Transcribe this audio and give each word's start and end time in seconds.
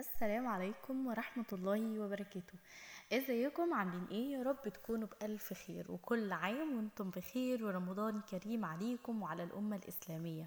السلام 0.00 0.46
عليكم 0.46 1.06
ورحمة 1.06 1.44
الله 1.52 2.00
وبركاته. 2.00 2.58
إزيكم؟ 3.12 3.74
عاملين 3.74 4.06
إيه؟ 4.10 4.32
يا 4.32 4.42
رب 4.42 4.68
تكونوا 4.68 5.08
بألف 5.08 5.52
خير 5.52 5.92
وكل 5.92 6.32
عام 6.32 6.76
وأنتم 6.76 7.10
بخير 7.10 7.64
ورمضان 7.64 8.20
كريم 8.20 8.64
عليكم 8.64 9.22
وعلى 9.22 9.44
الأمة 9.44 9.76
الإسلامية. 9.76 10.46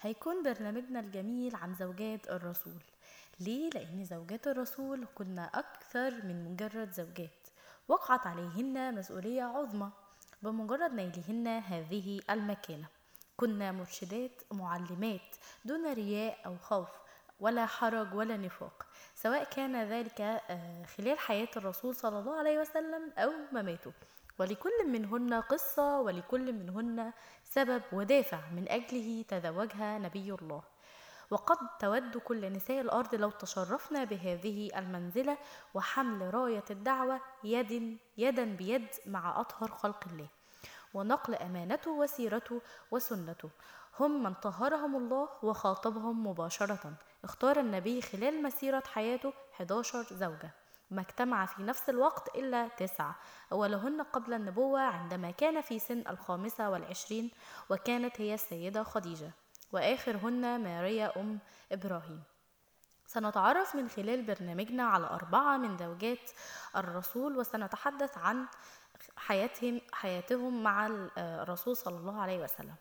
هيكون 0.00 0.42
برنامجنا 0.42 1.00
الجميل 1.00 1.56
عن 1.56 1.74
زوجات 1.74 2.28
الرسول. 2.28 2.82
ليه؟ 3.40 3.70
لأن 3.70 4.04
زوجات 4.04 4.46
الرسول 4.46 5.06
كنا 5.14 5.44
أكثر 5.44 6.10
من 6.24 6.52
مجرد 6.52 6.92
زوجات. 6.92 7.48
وقعت 7.88 8.26
عليهن 8.26 8.94
مسؤولية 8.94 9.42
عظمى. 9.42 9.90
بمجرد 10.42 10.92
نيلهن 10.92 11.46
هذه 11.48 12.20
المكانة 12.30 12.86
كنا 13.36 13.72
مرشدات 13.72 14.42
معلمات 14.52 15.36
دون 15.64 15.92
رياء 15.92 16.38
أو 16.46 16.56
خوف. 16.56 17.01
ولا 17.42 17.66
حرج 17.66 18.14
ولا 18.14 18.36
نفاق 18.36 18.86
سواء 19.14 19.44
كان 19.44 19.82
ذلك 19.82 20.20
آه، 20.20 20.84
خلال 20.84 21.18
حياة 21.18 21.48
الرسول 21.56 21.94
صلى 21.94 22.18
الله 22.18 22.38
عليه 22.38 22.58
وسلم 22.58 23.12
أو 23.18 23.32
مماته. 23.52 23.92
ولكل 24.38 24.86
منهن 24.86 25.34
قصة 25.34 26.00
ولكل 26.00 26.52
منهن 26.52 27.12
سبب 27.44 27.82
ودافع 27.92 28.40
من 28.50 28.68
أجله 28.68 29.24
تزوجها 29.28 29.98
نبي 29.98 30.32
الله. 30.32 30.62
وقد 31.30 31.56
تود 31.80 32.16
كل 32.16 32.52
نساء 32.52 32.80
الأرض 32.80 33.14
لو 33.14 33.30
تشرفنا 33.30 34.04
بهذه 34.04 34.78
المنزلة 34.78 35.38
وحمل 35.74 36.34
راية 36.34 36.64
الدعوة 36.70 37.20
يد 37.44 37.98
يدا 38.18 38.44
بيد 38.44 38.86
مع 39.06 39.40
أطهر 39.40 39.70
خلق 39.70 40.04
الله. 40.12 40.28
ونقل 40.94 41.34
أمانته 41.34 41.90
وسيرته 41.90 42.60
وسنته. 42.90 43.50
هم 44.00 44.22
من 44.22 44.34
طهرهم 44.34 44.96
الله 44.96 45.28
وخاطبهم 45.42 46.26
مباشرة. 46.26 46.92
اختار 47.24 47.60
النبي 47.60 48.02
خلال 48.02 48.42
مسيرة 48.42 48.82
حياته 48.86 49.32
11 49.54 50.06
زوجة. 50.12 50.50
ما 50.90 51.00
اجتمع 51.00 51.46
في 51.46 51.62
نفس 51.62 51.88
الوقت 51.88 52.36
إلا 52.36 52.68
تسعة. 52.68 53.16
أولهن 53.52 54.02
قبل 54.02 54.34
النبوة 54.34 54.80
عندما 54.80 55.30
كان 55.30 55.60
في 55.60 55.78
سن 55.78 56.04
الخامسة 56.08 56.70
والعشرين 56.70 57.30
وكانت 57.70 58.20
هي 58.20 58.34
السيدة 58.34 58.82
خديجة. 58.82 59.30
وآخرهن 59.72 60.62
ماريا 60.64 61.20
أم 61.20 61.38
إبراهيم. 61.72 62.22
سنتعرف 63.06 63.74
من 63.74 63.88
خلال 63.88 64.22
برنامجنا 64.22 64.82
على 64.82 65.06
أربعة 65.06 65.56
من 65.56 65.78
زوجات 65.78 66.30
الرسول 66.76 67.38
وسنتحدث 67.38 68.18
عن 68.18 68.46
حياتهم 69.16 69.80
حياتهم 69.92 70.62
مع 70.62 70.86
الرسول 71.18 71.76
صلى 71.76 71.96
الله 71.96 72.20
عليه 72.20 72.42
وسلم. 72.42 72.74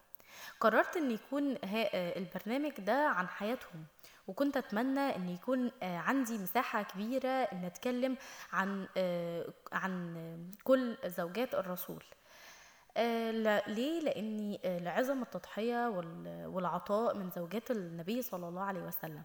قررت 0.59 0.97
إن 0.97 1.11
يكون 1.11 1.57
البرنامج 1.93 2.71
ده 2.71 3.07
عن 3.07 3.27
حياتهم 3.27 3.85
وكنت 4.27 4.57
أتمنى 4.57 5.15
إن 5.15 5.29
يكون 5.29 5.71
عندي 5.81 6.37
مساحة 6.37 6.83
كبيرة 6.83 7.29
إن 7.29 7.65
أتكلم 7.65 8.17
عن 8.53 8.87
عن 9.71 10.51
كل 10.63 10.97
زوجات 11.05 11.55
الرسول. 11.55 12.03
ليه؟ 13.67 13.99
لأني 14.01 14.59
لعظم 14.65 15.21
التضحية 15.21 15.87
والعطاء 16.47 17.15
من 17.15 17.29
زوجات 17.29 17.71
النبي 17.71 18.21
صلى 18.21 18.47
الله 18.47 18.63
عليه 18.63 18.81
وسلم. 18.81 19.23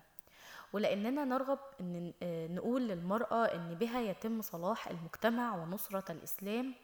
ولأننا 0.72 1.24
نرغب 1.24 1.58
إن 1.80 2.12
نقول 2.54 2.88
للمرأة 2.88 3.44
إن 3.44 3.74
بها 3.74 4.00
يتم 4.00 4.42
صلاح 4.42 4.88
المجتمع 4.88 5.56
ونصرة 5.56 6.12
الإسلام. 6.12 6.74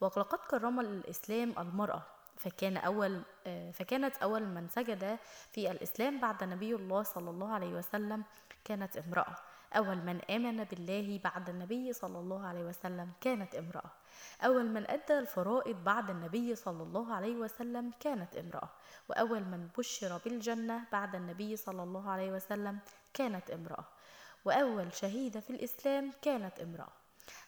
ولقد 0.00 0.38
كرم 0.38 0.80
الإسلام 0.80 1.54
المرأة. 1.58 2.02
فكان 2.42 2.76
أول 2.76 3.22
فكانت 3.72 4.16
أول 4.16 4.42
من 4.42 4.68
سجد 4.68 5.18
في 5.52 5.70
الإسلام 5.70 6.20
بعد 6.20 6.44
نبي 6.44 6.74
الله 6.74 7.02
صلى 7.02 7.30
الله 7.30 7.52
عليه 7.52 7.72
وسلم 7.74 8.24
كانت 8.64 8.96
امرأة. 8.96 9.36
أول 9.76 9.96
من 9.96 10.20
آمن 10.30 10.64
بالله 10.64 11.20
بعد 11.24 11.48
النبي 11.48 11.92
صلى 11.92 12.18
الله 12.18 12.46
عليه 12.46 12.64
وسلم 12.64 13.12
كانت 13.20 13.54
امرأة. 13.54 13.90
أول 14.44 14.68
من 14.68 14.90
أدى 14.90 15.18
الفرائض 15.18 15.84
بعد 15.84 16.10
النبي 16.10 16.54
صلى 16.54 16.82
الله 16.82 17.14
عليه 17.14 17.36
وسلم 17.36 17.90
كانت 18.00 18.36
امرأة. 18.36 18.68
وأول 19.08 19.40
من 19.40 19.68
بشر 19.78 20.20
بالجنة 20.24 20.84
بعد 20.92 21.14
النبي 21.14 21.56
صلى 21.56 21.82
الله 21.82 22.10
عليه 22.10 22.32
وسلم 22.32 22.78
كانت 23.14 23.50
امرأة. 23.50 23.84
وأول 24.44 24.92
شهيدة 24.92 25.40
في 25.40 25.50
الإسلام 25.50 26.10
كانت 26.22 26.60
امرأة. 26.60 26.92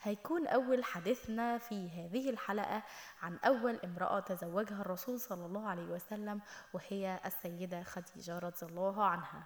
هيكون 0.04 0.46
أول 0.46 0.84
حديثنا 0.84 1.58
في 1.58 1.90
هذه 1.90 2.30
الحلقة 2.30 2.82
عن 3.22 3.38
أول 3.44 3.80
امرأة 3.84 4.20
تزوجها 4.20 4.80
الرسول 4.80 5.20
صلى 5.20 5.46
الله 5.46 5.68
عليه 5.68 5.82
وسلم 5.86 6.40
وهي 6.72 7.20
السيدة 7.26 7.82
خديجة 7.82 8.38
رضي 8.38 8.66
الله 8.66 9.04
عنها. 9.04 9.44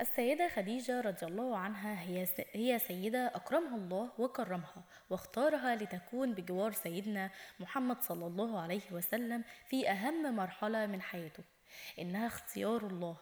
السيدة 0.00 0.48
خديجة 0.48 1.00
رضي 1.00 1.26
الله 1.26 1.56
عنها 1.58 2.02
هي 2.02 2.26
هي 2.52 2.78
سيدة 2.78 3.26
أكرمها 3.26 3.76
الله 3.76 4.10
وكرمها 4.18 4.84
واختارها 5.10 5.76
لتكون 5.76 6.34
بجوار 6.34 6.72
سيدنا 6.72 7.30
محمد 7.60 8.02
صلى 8.02 8.26
الله 8.26 8.60
عليه 8.60 8.92
وسلم 8.92 9.44
في 9.66 9.90
أهم 9.90 10.36
مرحلة 10.36 10.86
من 10.86 11.02
حياته 11.02 11.44
إنها 11.98 12.26
اختيار 12.26 12.86
الله. 12.86 13.16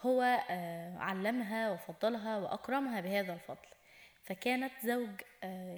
هو 0.00 0.22
علمها 0.98 1.70
وفضلها 1.70 2.38
وأكرمها 2.38 3.00
بهذا 3.00 3.34
الفضل. 3.34 3.68
فكانت 4.22 4.72
زوج 4.84 5.08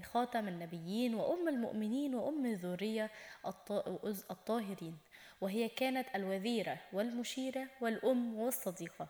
خاتم 0.03 0.49
النبيين 0.49 1.15
وأم 1.15 1.49
المؤمنين 1.49 2.15
وأم 2.15 2.47
الذرية 2.47 3.11
الطاهرين. 4.31 4.99
وهي 5.41 5.69
كانت 5.69 6.07
الوزيرة 6.15 6.79
والمشيرة 6.93 7.67
والأم 7.81 8.39
والصديقة. 8.39 9.09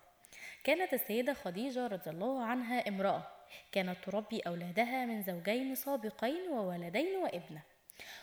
كانت 0.65 0.95
السيدة 0.95 1.35
خديجة 1.35 1.87
رضي 1.87 2.11
الله 2.11 2.45
عنها 2.45 2.89
امرأة. 2.89 3.27
كانت 3.73 4.05
تربي 4.05 4.41
أولادها 4.41 5.07
من 5.07 5.23
زوجين 5.23 5.75
سابقين 5.75 6.51
وولدين 6.51 7.17
وابنة. 7.17 7.63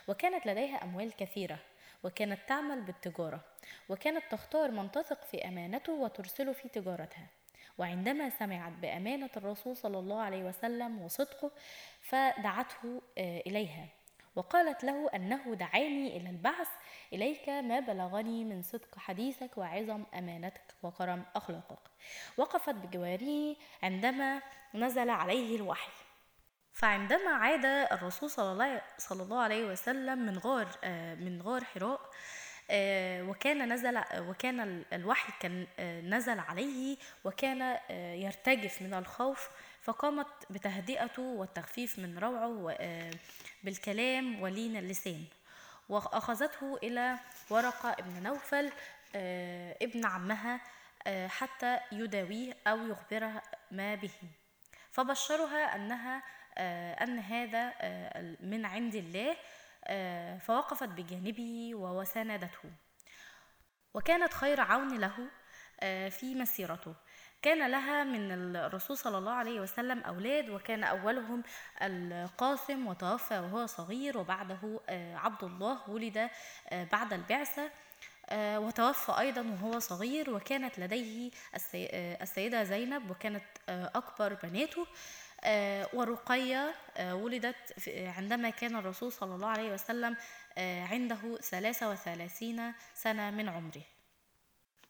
وكانت 0.08 0.46
لديها 0.46 0.84
أموال 0.84 1.16
كثيرة. 1.16 1.60
وكانت 2.04 2.40
تعمل 2.48 2.82
بالتجارة. 2.82 3.42
وكانت 3.90 4.24
تختار 4.32 4.72
من 4.72 4.92
تثق 4.92 5.24
في 5.24 5.48
أمانته 5.48 5.94
وترسله 5.94 6.52
في 6.52 6.70
تجارتها. 6.70 7.28
وعندما 7.80 8.30
سمعت 8.30 8.72
بأمانة 8.72 9.30
الرسول 9.38 9.78
صلى 9.78 10.00
الله 10.00 10.22
عليه 10.22 10.44
وسلم 10.44 11.02
وصدقه 11.02 11.52
فدعته 12.02 13.02
إليها. 13.18 13.88
وقالت 14.36 14.84
له 14.84 15.10
أنه 15.16 15.56
دعاني 15.56 16.18
إلى 16.18 16.30
البعث 16.30 16.68
إليك 17.14 17.50
ما 17.50 17.80
بلغني 17.80 18.44
من 18.46 18.62
صدق 18.62 18.98
حديثك 18.98 19.58
وعظم 19.58 20.04
أمانتك 20.14 20.76
وكرم 20.84 21.24
أخلاقك. 21.36 21.80
وقفت 22.38 22.76
بجواره 22.76 23.56
عندما 23.84 24.42
نزل 24.74 25.10
عليه 25.10 25.56
الوحي. 25.56 25.92
فعندما 26.74 27.32
عاد 27.32 27.66
الرسول 27.66 28.30
صلى 28.30 29.22
الله 29.22 29.40
عليه 29.40 29.66
وسلم 29.66 30.20
من 30.20 30.38
غار 30.38 30.68
من 31.16 31.42
غار 31.42 31.64
حراء 31.64 32.02
وكان 33.30 33.74
نزل 33.74 34.02
وكان 34.18 34.84
الوحي 34.94 35.34
كان 35.40 35.68
نزل 36.10 36.40
عليه 36.40 36.98
وكان 37.24 37.78
يرتجف 38.20 38.82
من 38.82 38.94
الخوف 38.94 39.50
فقامت 39.82 40.28
بتهدئته 40.50 41.22
والتخفيف 41.22 42.00
من 42.00 42.20
روعه 42.20 42.78
بالكلام 43.64 44.42
ولين 44.42 44.78
اللسان. 44.78 45.26
وأخذته 45.90 46.80
إلى 46.84 47.20
ورقة 47.50 47.92
ابن 47.92 48.24
نوفل 48.24 48.72
ابن 49.82 50.06
عمها 50.06 50.62
حتى 51.28 51.80
يداويه 51.92 52.54
أو 52.68 52.88
يخبرها 52.88 53.42
ما 53.72 53.96
به. 53.96 54.12
فبشرها 54.92 55.76
أنها 55.76 56.24
أن 57.04 57.20
هذا 57.20 57.74
من 58.40 58.66
عند 58.66 58.96
الله 58.96 59.36
فوقفت 60.40 60.90
بجانبه 60.90 61.72
وساندته 61.76 62.72
وكانت 63.94 64.34
خير 64.34 64.62
عون 64.62 64.98
له 64.98 65.28
في 66.10 66.36
مسيرته. 66.36 66.96
كان 67.42 67.72
لها 67.72 68.04
من 68.04 68.56
الرسول 68.56 68.98
صلى 68.98 69.18
الله 69.18 69.32
عليه 69.32 69.60
وسلم 69.60 70.00
أولاد 70.00 70.50
وكان 70.50 70.84
أولهم 70.84 71.44
القاسم 71.82 72.88
وتوفى 72.88 73.40
وهو 73.40 73.66
صغير 73.66 74.18
وبعده 74.18 74.80
عبد 75.16 75.44
الله 75.44 75.90
ولد 75.90 76.30
بعد 76.72 77.14
البعثة. 77.14 77.72
وتوفى 78.34 79.20
أيضا 79.20 79.42
وهو 79.42 79.80
صغير 79.80 80.30
وكانت 80.30 80.80
لديه 80.80 81.32
السيدة 82.22 82.64
زينب 82.64 83.12
وكانت 83.12 83.44
أكبر 83.70 84.34
بناته. 84.34 84.88
ورقية 85.94 86.76
ولدت 87.00 87.90
عندما 87.90 88.50
كان 88.50 88.76
الرسول 88.76 89.12
صلى 89.12 89.36
الله 89.36 89.48
عليه 89.48 89.74
وسلم 89.74 90.16
عنده 90.58 91.38
ثلاثة 91.42 91.90
وثلاثين 91.90 92.74
سنة 92.94 93.32
من 93.32 93.50
عمره. 93.50 93.82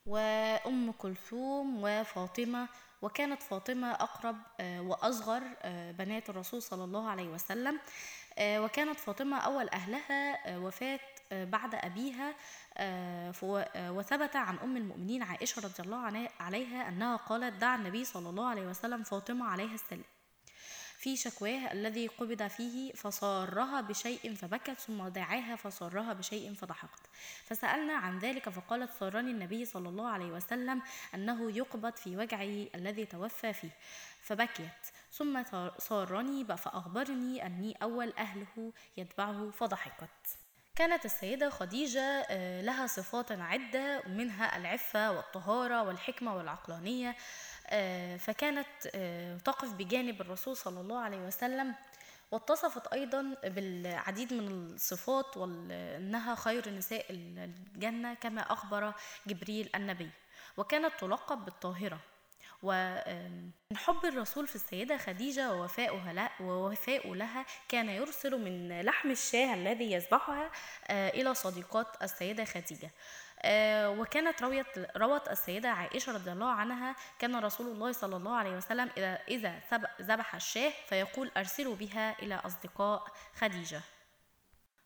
وأم 0.06 0.92
كلثوم 0.92 1.84
وفاطمة 1.84 2.68
وكانت 3.02 3.44
فاطمة 3.44 3.92
أقرب 3.92 4.38
وأصغر 4.62 5.44
بنات 5.92 6.30
الرسول 6.30 6.62
صلى 6.62 6.84
الله 6.84 7.10
عليه 7.10 7.28
وسلم. 7.28 7.80
وكانت 8.42 9.00
فاطمة 9.00 9.38
أول 9.38 9.70
أهلها 9.70 10.58
وفاة 10.58 11.00
آه، 11.32 11.46
بعد 11.46 11.76
أبيها 11.76 12.34
آه، 12.78 13.34
آه، 13.44 13.92
وثبت 13.92 14.36
عن 14.36 14.58
أم 14.60 14.78
المؤمنين 14.78 15.24
عائشة 15.24 15.62
رضي 15.62 15.84
الله 15.84 15.98
عنها- 15.98 16.30
عليها 16.40 16.88
أنها 16.90 17.16
قالت 17.16 17.54
دعا 17.62 17.76
النبي 17.76 18.06
صلى 18.06 18.30
الله 18.30 18.48
عليه 18.48 18.62
وسلم 18.68 19.04
فاطمة 19.04 19.46
عليها 19.46 19.74
السلام. 19.74 20.04
في 21.00 21.16
شكواه 21.16 21.72
الذي 21.72 22.08
قبض 22.08 22.48
فيه 22.48 22.94
فصارها 22.94 23.82
بشيء 23.82 24.36
فبكت 24.36 24.80
ثم 24.80 25.08
دعاها 25.08 25.56
فصارها 25.56 26.14
بشيء 26.14 26.54
فضحكت. 26.54 27.00
فسألنا 27.46 27.94
عن 27.94 28.20
ذلك 28.20 28.50
فقالت 28.50 28.92
صارني 29.00 29.32
النبي 29.32 29.66
صلى 29.66 29.90
الله 29.90 30.08
عليه 30.08 30.32
وسلم 30.32 30.82
أنه 31.16 31.52
يقبض 31.58 31.96
في 31.96 32.18
وجعه 32.18 32.68
الذي 32.76 33.06
توفى 33.06 33.54
فيه. 33.54 33.70
فبكيت. 34.22 34.86
ثم 35.12 35.44
صارني 35.78 36.46
فأخبرني 36.46 37.46
أني 37.46 37.78
أول 37.84 38.14
أهله 38.18 38.74
يتبعه 38.98 39.52
فضحكت. 39.52 40.38
كانت 40.80 41.06
السيدة 41.06 41.50
خديجة 41.50 42.02
آه، 42.02 42.62
لها 42.62 42.88
صفات 42.88 43.32
عدة 43.32 44.04
منها 44.08 44.58
العفة 44.58 45.12
والطهارة 45.12 45.84
والحكمة 45.84 46.36
والعقلانية 46.36 47.16
آه، 47.68 48.18
فكانت 48.18 48.68
آه، 48.96 49.38
تقف 49.38 49.74
بجانب 49.74 50.22
الرسول 50.22 50.58
صلى 50.58 50.82
الله 50.82 51.00
عليه 51.00 51.18
وسلم 51.18 51.76
واتصفت 52.32 52.88
أيضا 52.88 53.36
بالعديد 53.44 54.34
من 54.34 54.48
الصفات 54.48 55.38
وأنها 55.38 56.36
خير 56.36 56.70
نساء 56.70 57.06
الجنة 57.10 58.14
كما 58.14 58.42
أخبر 58.42 58.94
جبريل 59.28 59.70
النبي 59.76 60.10
وكانت 60.58 60.94
تلقب 61.00 61.46
بالطاهرة. 61.46 62.00
ومن 62.64 63.78
حب 63.78 64.06
الرسول 64.06 64.48
في 64.48 64.56
السيدة 64.56 64.98
خديجة 64.98 65.52
ووفاء 66.42 67.14
لها 67.14 67.46
كان 67.70 67.90
يرسل 67.90 68.38
من 68.38 68.82
لحم 68.82 69.12
الشاة 69.12 69.54
الذي 69.54 69.92
يذبحها 69.92 70.52
آه، 70.88 71.10
إلى 71.10 71.34
صديقات 71.34 71.88
السيدة 72.04 72.46
خديجة. 72.46 72.92
آه، 73.42 73.90
وكانت 73.90 74.42
رويت 74.42 74.98
روت 74.98 75.30
السيدة 75.30 75.70
عائشة 75.70 76.14
رضي 76.14 76.32
الله 76.32 76.50
عنها 76.52 76.96
كان 77.20 77.36
رسول 77.36 77.68
الله 77.68 77.92
صلى 77.92 78.16
الله 78.16 78.36
عليه 78.36 78.58
وسلم 78.58 78.90
إذا 78.98 79.20
إذا 79.28 79.60
ذب- 79.74 80.02
ذبح 80.02 80.36
الشاة 80.36 80.72
فيقول 80.90 81.32
أرسلوا 81.38 81.76
بها 81.76 82.20
إلى 82.20 82.36
أصدقاء 82.36 83.04
خديجة. 83.36 83.82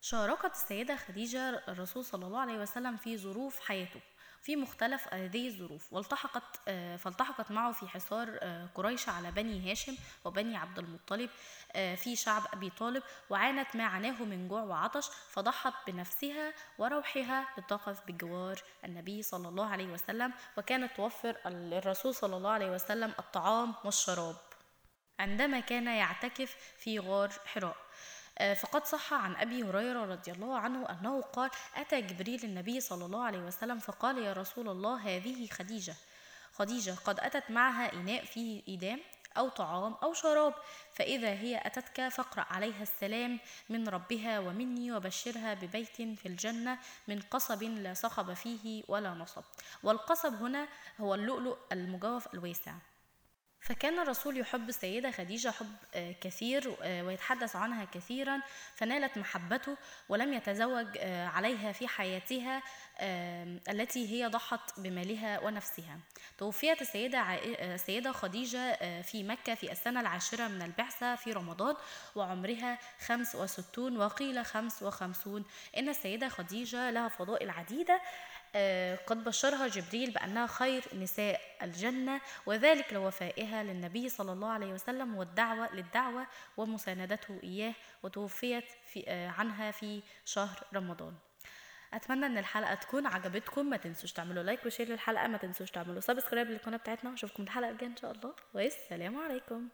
شاركت 0.01 0.51
السيدة 0.51 0.95
خديجة 0.95 1.49
الرسول 1.67 2.05
صلى 2.05 2.25
الله 2.25 2.39
عليه 2.39 2.57
وسلم 2.57 2.97
في 2.97 3.17
ظروف 3.17 3.59
حياته. 3.67 3.99
في 4.43 4.55
مختلف 4.55 5.13
هذه 5.13 5.47
الظروف. 5.47 5.93
والتحقت 5.93 6.43
آه، 6.67 6.95
فالتحقت 6.95 7.51
معه 7.51 7.71
في 7.71 7.87
حصار 7.87 8.37
آه، 8.41 8.69
قريش 8.75 9.09
على 9.09 9.31
بني 9.31 9.71
هاشم 9.71 9.95
وبني 10.25 10.57
عبد 10.57 10.79
المطلب 10.79 11.29
آه، 11.71 11.95
في 11.95 12.15
شعب 12.15 12.43
أبي 12.53 12.69
طالب 12.69 13.03
وعانت 13.29 13.75
ما 13.75 13.83
عناه 13.83 14.23
من 14.23 14.47
جوع 14.47 14.61
وعطش 14.61 15.09
فضحت 15.29 15.73
بنفسها 15.87 16.53
وروحها 16.77 17.47
لتقف 17.57 18.01
بجوار 18.07 18.61
النبي 18.85 19.21
صلى 19.21 19.47
الله 19.47 19.65
عليه 19.65 19.87
وسلم 19.87 20.33
وكانت 20.57 20.95
توفر 20.95 21.37
للرسول 21.49 22.15
صلى 22.15 22.37
الله 22.37 22.51
عليه 22.51 22.71
وسلم 22.71 23.13
الطعام 23.19 23.73
والشراب. 23.83 24.35
عندما 25.19 25.59
كان 25.59 25.87
يعتكف 25.87 26.55
في 26.77 26.99
غار 26.99 27.29
حراء. 27.45 27.77
فقد 28.39 28.85
صح 28.85 29.13
عن 29.13 29.35
أبي 29.35 29.63
هريرة 29.63 30.05
رضي 30.05 30.31
الله 30.31 30.57
عنه 30.57 30.89
أنه 30.89 31.21
قال 31.21 31.49
أتى 31.75 32.01
جبريل 32.01 32.43
النبي 32.43 32.79
صلى 32.79 33.05
الله 33.05 33.23
عليه 33.23 33.39
وسلم 33.39 33.79
فقال 33.79 34.17
يا 34.17 34.33
رسول 34.33 34.69
الله 34.69 34.97
هذه 34.97 35.47
خديجة. 35.47 35.95
خديجة 36.53 36.91
قد 37.05 37.19
أتت 37.19 37.51
معها 37.51 37.93
إناء 37.93 38.25
فيه 38.25 38.63
إدام 38.69 38.99
أو 39.37 39.49
طعام 39.49 39.95
أو 40.03 40.13
شراب 40.13 40.53
فإذا 40.93 41.29
هي 41.29 41.61
أتتك 41.65 42.07
فاقرأ 42.07 42.45
عليها 42.49 42.81
السلام 42.81 43.39
من 43.69 43.87
ربها 43.87 44.39
ومني 44.39 44.91
وبشرها 44.91 45.53
ببيت 45.53 45.95
في 45.95 46.25
الجنة 46.25 46.79
من 47.07 47.19
قصب 47.19 47.63
لا 47.63 47.93
صخب 47.93 48.33
فيه 48.33 48.83
ولا 48.87 49.13
نصب. 49.13 49.43
والقصب 49.83 50.33
هنا 50.33 50.67
هو 51.01 51.15
اللؤلؤ 51.15 51.57
المجوف 51.71 52.33
الواسع. 52.33 52.73
فكان 53.63 53.99
الرسول 53.99 54.37
يحب 54.37 54.69
السيدة 54.69 55.11
خديجة 55.11 55.49
حب 55.49 55.75
آه، 55.95 56.15
كثير 56.21 56.75
آه، 56.81 57.03
ويتحدث 57.03 57.55
عنها 57.55 57.85
كثيرا 57.85 58.41
فنالت 58.75 59.17
محبته 59.17 59.77
ولم 60.09 60.33
يتزوج 60.33 60.87
آه، 60.97 61.27
عليها 61.27 61.71
في 61.71 61.87
حياتها 61.87 62.63
التي 63.69 64.09
هي 64.11 64.27
ضحت 64.27 64.79
بمالها 64.79 65.39
ونفسها. 65.39 65.99
توفيت 66.37 66.81
السيدة 66.81 67.19
السيدة 67.75 68.11
خديجة 68.11 69.01
في 69.01 69.23
مكة 69.23 69.55
في 69.55 69.71
السنة 69.71 70.01
العاشرة 70.01 70.47
من 70.47 70.61
البعثة 70.61 71.15
في 71.15 71.31
رمضان 71.31 71.75
وعمرها 72.15 72.79
خمس 73.05 73.35
وستون 73.35 73.97
وقيل 73.97 74.45
خمس 74.45 74.83
وخمسون. 74.83 75.45
إن 75.77 75.89
السيدة 75.89 76.29
خديجة 76.29 76.89
لها 76.89 77.07
فضائل 77.07 77.49
عديدة 77.49 78.01
قد 79.05 79.23
بشرها 79.23 79.67
جبريل 79.67 80.11
بأنها 80.11 80.47
خير 80.47 80.83
نساء 80.93 81.41
الجنة 81.61 82.21
وذلك 82.45 82.93
لوفائها 82.93 83.63
للنبي 83.63 84.09
صلى 84.09 84.31
الله 84.31 84.49
عليه 84.49 84.73
وسلم 84.73 85.15
والدعوة 85.15 85.75
للدعوة 85.75 86.27
ومساندته 86.57 87.39
إياه 87.43 87.73
وتوفيت 88.03 88.65
في 88.85 89.03
آه، 89.07 89.29
عنها 89.29 89.71
في 89.71 90.01
شهر 90.25 90.63
رمضان. 90.73 91.13
أتمنى 91.93 92.25
إن 92.25 92.37
الحلقة 92.37 92.73
تكون 92.75 93.07
عجبتكم. 93.07 93.65
ما 93.69 93.77
تنسوش 93.77 94.13
تعملوا 94.13 94.43
like 94.43 94.65
و 94.65 94.69
share 94.69 94.89
للحلقة. 94.89 95.27
ما 95.27 95.37
تنسوش 95.37 95.71
تعملوا 95.71 95.99
subscribe 96.01 96.49
للقناة 96.49 96.77
بتاعتنا. 96.77 97.11
واشوفكم 97.11 97.43
الحلقة 97.43 97.69
الجاية 97.69 97.89
إن 97.89 97.97
شاء 97.97 98.11
الله. 98.11 98.33
والسلام 98.53 99.17
عليكم. 99.17 99.69